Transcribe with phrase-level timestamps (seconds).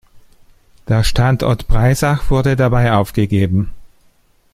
[0.87, 3.71] Der Standort Breisach wurde dabei aufgegeben.